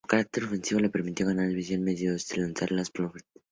Su 0.03 0.07
carácter 0.07 0.45
ofensivo 0.45 0.79
le 0.81 0.89
permitió 0.89 1.27
ganar 1.27 1.43
la 1.45 1.49
División 1.49 1.83
Medio 1.83 2.13
Oeste 2.13 2.33
y 2.35 2.39
alcanzar 2.41 2.71
los 2.71 2.89
playoffs. 2.89 3.23